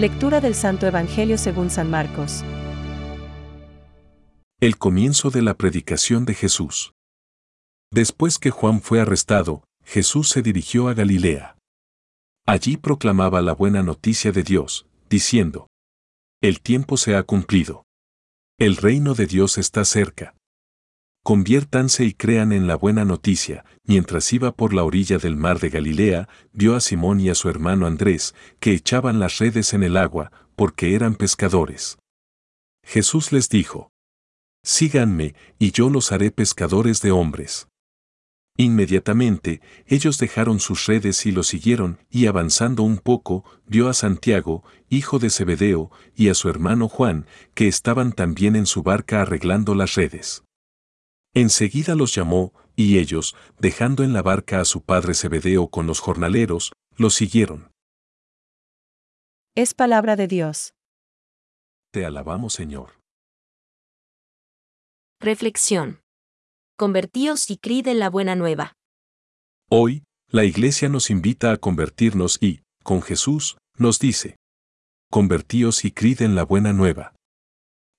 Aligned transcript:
Lectura 0.00 0.40
del 0.40 0.54
Santo 0.54 0.86
Evangelio 0.86 1.36
según 1.36 1.68
San 1.68 1.90
Marcos. 1.90 2.42
El 4.58 4.78
comienzo 4.78 5.28
de 5.28 5.42
la 5.42 5.52
predicación 5.52 6.24
de 6.24 6.32
Jesús. 6.32 6.94
Después 7.92 8.38
que 8.38 8.48
Juan 8.48 8.80
fue 8.80 9.02
arrestado, 9.02 9.62
Jesús 9.84 10.30
se 10.30 10.40
dirigió 10.40 10.88
a 10.88 10.94
Galilea. 10.94 11.58
Allí 12.46 12.78
proclamaba 12.78 13.42
la 13.42 13.52
buena 13.52 13.82
noticia 13.82 14.32
de 14.32 14.42
Dios, 14.42 14.86
diciendo, 15.10 15.66
El 16.40 16.62
tiempo 16.62 16.96
se 16.96 17.14
ha 17.14 17.22
cumplido. 17.22 17.84
El 18.58 18.78
reino 18.78 19.12
de 19.12 19.26
Dios 19.26 19.58
está 19.58 19.84
cerca. 19.84 20.34
Conviértanse 21.22 22.04
y 22.04 22.14
crean 22.14 22.52
en 22.52 22.66
la 22.66 22.76
buena 22.76 23.04
noticia. 23.04 23.64
Mientras 23.84 24.32
iba 24.32 24.52
por 24.52 24.72
la 24.72 24.84
orilla 24.84 25.18
del 25.18 25.36
mar 25.36 25.60
de 25.60 25.68
Galilea, 25.68 26.28
vio 26.52 26.74
a 26.74 26.80
Simón 26.80 27.20
y 27.20 27.28
a 27.28 27.34
su 27.34 27.48
hermano 27.48 27.86
Andrés, 27.86 28.34
que 28.58 28.72
echaban 28.72 29.20
las 29.20 29.38
redes 29.38 29.74
en 29.74 29.82
el 29.82 29.96
agua, 29.96 30.32
porque 30.56 30.94
eran 30.94 31.14
pescadores. 31.14 31.98
Jesús 32.82 33.32
les 33.32 33.48
dijo, 33.48 33.90
Síganme, 34.62 35.34
y 35.58 35.72
yo 35.72 35.90
los 35.90 36.12
haré 36.12 36.30
pescadores 36.30 37.00
de 37.02 37.10
hombres. 37.10 37.68
Inmediatamente, 38.56 39.62
ellos 39.86 40.18
dejaron 40.18 40.60
sus 40.60 40.86
redes 40.86 41.24
y 41.24 41.32
lo 41.32 41.42
siguieron, 41.42 41.98
y 42.10 42.26
avanzando 42.26 42.82
un 42.82 42.98
poco, 42.98 43.44
vio 43.66 43.88
a 43.88 43.94
Santiago, 43.94 44.64
hijo 44.90 45.18
de 45.18 45.30
Zebedeo, 45.30 45.90
y 46.14 46.28
a 46.28 46.34
su 46.34 46.48
hermano 46.48 46.88
Juan, 46.88 47.26
que 47.54 47.68
estaban 47.68 48.12
también 48.12 48.56
en 48.56 48.66
su 48.66 48.82
barca 48.82 49.22
arreglando 49.22 49.74
las 49.74 49.94
redes. 49.94 50.44
Enseguida 51.34 51.94
los 51.94 52.14
llamó, 52.14 52.52
y 52.74 52.98
ellos, 52.98 53.36
dejando 53.58 54.02
en 54.02 54.12
la 54.12 54.22
barca 54.22 54.60
a 54.60 54.64
su 54.64 54.82
padre 54.82 55.14
Zebedeo 55.14 55.68
con 55.68 55.86
los 55.86 56.00
jornaleros, 56.00 56.72
los 56.96 57.14
siguieron. 57.14 57.70
Es 59.54 59.74
palabra 59.74 60.16
de 60.16 60.26
Dios. 60.26 60.74
Te 61.92 62.04
alabamos, 62.04 62.54
Señor. 62.54 63.00
Reflexión. 65.20 66.00
Convertíos 66.76 67.50
y 67.50 67.58
crid 67.58 67.88
en 67.88 67.98
la 67.98 68.08
buena 68.08 68.34
nueva. 68.34 68.72
Hoy, 69.68 70.04
la 70.28 70.44
Iglesia 70.44 70.88
nos 70.88 71.10
invita 71.10 71.52
a 71.52 71.58
convertirnos 71.58 72.38
y, 72.40 72.62
con 72.82 73.02
Jesús, 73.02 73.58
nos 73.76 73.98
dice, 73.98 74.36
convertíos 75.10 75.84
y 75.84 75.90
crid 75.90 76.22
en 76.22 76.34
la 76.34 76.44
buena 76.44 76.72
nueva. 76.72 77.14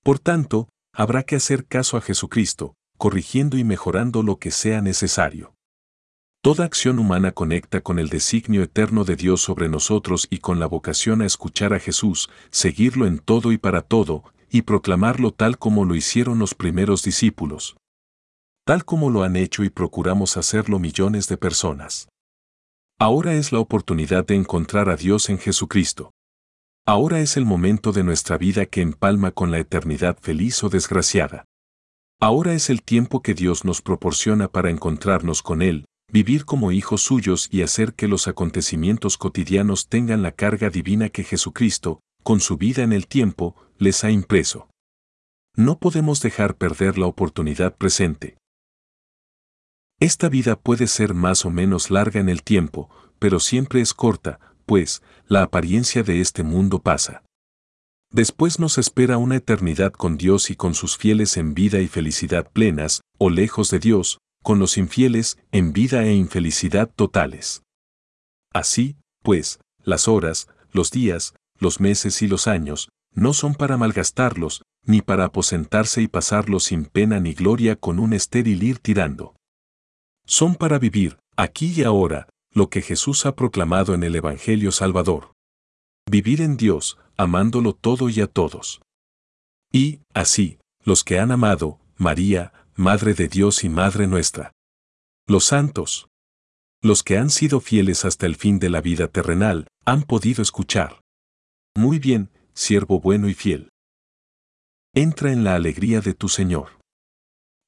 Por 0.04 0.20
tanto, 0.20 0.70
habrá 0.94 1.24
que 1.24 1.36
hacer 1.36 1.68
caso 1.68 1.98
a 1.98 2.02
Jesucristo, 2.02 2.74
corrigiendo 3.02 3.58
y 3.58 3.64
mejorando 3.64 4.22
lo 4.22 4.38
que 4.38 4.52
sea 4.52 4.80
necesario. 4.80 5.56
Toda 6.44 6.66
acción 6.66 7.00
humana 7.00 7.32
conecta 7.32 7.82
con 7.82 7.98
el 7.98 8.10
designio 8.10 8.62
eterno 8.62 9.06
de 9.06 9.16
Dios 9.16 9.42
sobre 9.42 9.70
nosotros 9.70 10.28
y 10.30 10.38
con 10.38 10.60
la 10.60 10.68
vocación 10.68 11.24
a 11.24 11.26
escuchar 11.26 11.74
a 11.74 11.80
Jesús, 11.80 12.30
seguirlo 12.52 13.08
en 13.08 13.18
todo 13.18 13.52
y 13.54 13.58
para 13.58 13.82
todo, 13.82 14.24
y 14.52 14.62
proclamarlo 14.62 15.32
tal 15.32 15.58
como 15.58 15.84
lo 15.84 15.96
hicieron 15.96 16.38
los 16.38 16.54
primeros 16.54 17.02
discípulos. 17.02 17.76
Tal 18.68 18.86
como 18.86 19.10
lo 19.10 19.24
han 19.24 19.36
hecho 19.36 19.64
y 19.64 19.72
procuramos 19.72 20.38
hacerlo 20.38 20.78
millones 20.78 21.28
de 21.28 21.38
personas. 21.38 22.08
Ahora 23.00 23.34
es 23.34 23.52
la 23.52 23.58
oportunidad 23.58 24.28
de 24.28 24.36
encontrar 24.36 24.90
a 24.90 24.96
Dios 24.96 25.32
en 25.32 25.40
Jesucristo. 25.40 26.12
Ahora 26.86 27.20
es 27.20 27.36
el 27.36 27.46
momento 27.46 27.94
de 27.94 28.04
nuestra 28.04 28.38
vida 28.38 28.68
que 28.68 28.82
empalma 28.82 29.32
con 29.32 29.50
la 29.50 29.58
eternidad 29.58 30.20
feliz 30.22 30.64
o 30.64 30.70
desgraciada. 30.70 31.46
Ahora 32.24 32.54
es 32.54 32.70
el 32.70 32.84
tiempo 32.84 33.24
que 33.24 33.34
Dios 33.34 33.66
nos 33.66 33.82
proporciona 33.82 34.48
para 34.48 34.70
encontrarnos 34.70 35.42
con 35.42 35.64
Él, 35.64 35.86
vivir 36.12 36.46
como 36.46 36.72
hijos 36.72 37.02
suyos 37.02 37.50
y 37.52 37.64
hacer 37.64 37.96
que 37.96 38.08
los 38.08 38.28
acontecimientos 38.28 39.18
cotidianos 39.18 39.88
tengan 39.88 40.22
la 40.22 40.32
carga 40.32 40.70
divina 40.70 41.10
que 41.10 41.24
Jesucristo, 41.24 42.00
con 42.22 42.40
su 42.40 42.58
vida 42.58 42.84
en 42.84 42.94
el 42.94 43.08
tiempo, 43.08 43.56
les 43.80 44.04
ha 44.04 44.12
impreso. 44.12 44.70
No 45.58 45.80
podemos 45.80 46.22
dejar 46.22 46.58
perder 46.58 47.00
la 47.00 47.08
oportunidad 47.08 47.76
presente. 47.76 48.38
Esta 50.00 50.30
vida 50.30 50.60
puede 50.60 50.86
ser 50.86 51.16
más 51.16 51.44
o 51.44 51.50
menos 51.50 51.90
larga 51.90 52.20
en 52.20 52.30
el 52.30 52.44
tiempo, 52.44 52.88
pero 53.18 53.40
siempre 53.40 53.82
es 53.82 53.96
corta, 53.96 54.40
pues, 54.68 55.02
la 55.26 55.42
apariencia 55.42 56.04
de 56.04 56.22
este 56.22 56.44
mundo 56.44 56.84
pasa. 56.84 57.24
Después 58.12 58.60
nos 58.60 58.78
espera 58.78 59.18
una 59.18 59.38
eternidad 59.38 59.94
con 59.94 60.18
Dios 60.18 60.50
y 60.50 60.56
con 60.56 60.74
sus 60.74 60.98
fieles 60.98 61.38
en 61.38 61.54
vida 61.54 61.80
y 61.80 61.88
felicidad 61.88 62.50
plenas, 62.52 63.02
o 63.18 63.30
lejos 63.30 63.70
de 63.72 63.80
Dios, 63.80 64.20
con 64.44 64.60
los 64.60 64.78
infieles 64.78 65.38
en 65.52 65.72
vida 65.72 66.04
e 66.04 66.14
infelicidad 66.14 66.92
totales. 66.94 67.64
Así, 68.54 68.98
pues, 69.24 69.60
las 69.84 70.10
horas, 70.10 70.50
los 70.74 70.92
días, 70.92 71.36
los 71.58 71.80
meses 71.80 72.22
y 72.22 72.28
los 72.28 72.48
años, 72.48 72.90
no 73.14 73.34
son 73.34 73.56
para 73.56 73.78
malgastarlos, 73.78 74.64
ni 74.84 75.02
para 75.02 75.26
aposentarse 75.26 76.02
y 76.02 76.08
pasarlos 76.08 76.66
sin 76.66 76.86
pena 76.86 77.22
ni 77.22 77.34
gloria 77.34 77.78
con 77.78 77.98
un 77.98 78.12
estéril 78.12 78.64
ir 78.64 78.80
tirando. 78.80 79.36
Son 80.26 80.56
para 80.56 80.80
vivir, 80.80 81.18
aquí 81.38 81.74
y 81.76 81.84
ahora, 81.84 82.28
lo 82.54 82.70
que 82.70 82.82
Jesús 82.82 83.26
ha 83.26 83.36
proclamado 83.36 83.94
en 83.94 84.04
el 84.04 84.16
Evangelio 84.16 84.74
Salvador. 84.74 85.32
Vivir 86.10 86.42
en 86.42 86.58
Dios, 86.58 86.98
amándolo 87.18 87.74
todo 87.74 88.10
y 88.10 88.22
a 88.22 88.28
todos. 88.28 88.82
Y, 89.72 90.02
así, 90.14 90.60
los 90.84 91.04
que 91.04 91.20
han 91.20 91.32
amado, 91.32 91.80
María, 91.98 92.54
Madre 92.76 93.14
de 93.14 93.28
Dios 93.28 93.64
y 93.64 93.70
Madre 93.70 94.08
nuestra. 94.08 94.54
Los 95.28 95.46
santos. 95.46 96.08
Los 96.82 97.04
que 97.04 97.18
han 97.18 97.30
sido 97.30 97.62
fieles 97.62 98.06
hasta 98.06 98.26
el 98.26 98.36
fin 98.36 98.60
de 98.60 98.70
la 98.70 98.82
vida 98.82 99.08
terrenal, 99.08 99.68
han 99.86 100.04
podido 100.04 100.42
escuchar. 100.42 101.02
Muy 101.76 102.00
bien, 102.00 102.32
siervo 102.54 103.00
bueno 103.00 103.30
y 103.30 103.34
fiel. 103.34 103.70
Entra 104.94 105.32
en 105.32 105.44
la 105.44 105.56
alegría 105.56 106.02
de 106.02 106.14
tu 106.14 106.28
Señor. 106.28 106.80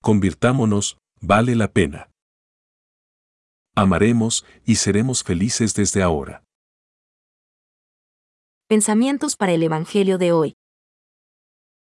Convirtámonos, 0.01 0.97
vale 1.21 1.55
la 1.55 1.71
pena. 1.71 2.09
Amaremos 3.75 4.45
y 4.65 4.75
seremos 4.75 5.23
felices 5.23 5.73
desde 5.73 6.03
ahora. 6.03 6.43
Pensamientos 8.73 9.35
para 9.35 9.51
el 9.51 9.61
Evangelio 9.61 10.17
de 10.17 10.31
hoy. 10.31 10.57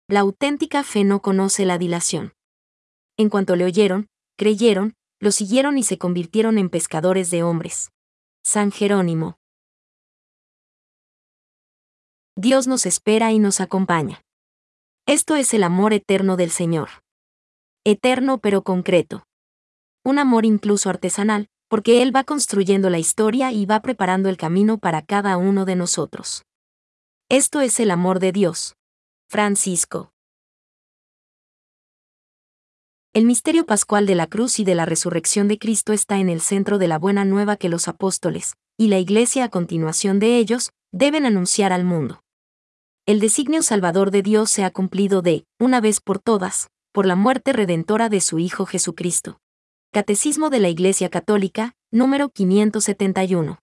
La 0.08 0.22
auténtica 0.22 0.82
fe 0.86 1.04
no 1.04 1.22
conoce 1.22 1.66
la 1.66 1.78
dilación. 1.78 2.32
En 3.18 3.28
cuanto 3.28 3.58
le 3.58 3.66
oyeron, 3.66 4.08
creyeron, 4.38 4.94
lo 5.20 5.34
siguieron 5.34 5.78
y 5.78 5.84
se 5.84 5.98
convirtieron 5.98 6.58
en 6.58 6.70
pescadores 6.70 7.32
de 7.32 7.44
hombres. 7.44 7.92
San 8.46 8.72
Jerónimo. 8.72 9.36
Dios 12.38 12.66
nos 12.66 12.86
espera 12.86 13.34
y 13.34 13.40
nos 13.40 13.60
acompaña. 13.60 14.22
Esto 15.06 15.36
es 15.36 15.54
el 15.54 15.64
amor 15.64 15.92
eterno 15.92 16.38
del 16.38 16.50
Señor. 16.50 16.88
Eterno 17.84 18.38
pero 18.38 18.62
concreto. 18.62 19.26
Un 20.06 20.18
amor 20.18 20.46
incluso 20.46 20.90
artesanal, 20.90 21.50
porque 21.68 22.02
Él 22.02 22.16
va 22.16 22.24
construyendo 22.24 22.90
la 22.90 23.00
historia 23.00 23.52
y 23.52 23.66
va 23.66 23.82
preparando 23.82 24.30
el 24.30 24.38
camino 24.38 24.78
para 24.78 25.02
cada 25.02 25.36
uno 25.36 25.66
de 25.66 25.76
nosotros. 25.76 26.46
Esto 27.32 27.62
es 27.62 27.80
el 27.80 27.92
amor 27.92 28.20
de 28.20 28.32
Dios. 28.32 28.76
Francisco. 29.28 30.14
El 33.14 33.26
misterio 33.26 33.68
pascual 33.68 34.08
de 34.08 34.16
la 34.16 34.26
cruz 34.26 34.60
y 34.60 34.64
de 34.64 34.74
la 34.74 34.86
resurrección 34.86 35.48
de 35.48 35.60
Cristo 35.60 35.94
está 35.94 36.18
en 36.18 36.30
el 36.30 36.42
centro 36.42 36.80
de 36.80 36.88
la 36.88 36.98
buena 36.98 37.26
nueva 37.26 37.56
que 37.56 37.70
los 37.70 37.88
apóstoles, 37.88 38.56
y 38.78 38.88
la 38.88 38.98
Iglesia 38.98 39.44
a 39.44 39.50
continuación 39.50 40.18
de 40.18 40.40
ellos, 40.40 40.72
deben 40.92 41.28
anunciar 41.28 41.72
al 41.72 41.84
mundo. 41.84 42.24
El 43.06 43.20
designio 43.20 43.62
salvador 43.62 44.10
de 44.10 44.24
Dios 44.24 44.50
se 44.50 44.64
ha 44.64 44.72
cumplido 44.72 45.22
de, 45.22 45.46
una 45.60 45.82
vez 45.82 46.02
por 46.02 46.18
todas, 46.18 46.72
por 46.92 47.06
la 47.06 47.16
muerte 47.16 47.54
redentora 47.54 48.10
de 48.10 48.22
su 48.22 48.40
Hijo 48.40 48.66
Jesucristo. 48.66 49.38
Catecismo 49.92 50.50
de 50.50 50.62
la 50.62 50.70
Iglesia 50.70 51.10
Católica, 51.10 51.76
número 51.92 52.30
571. 52.30 53.60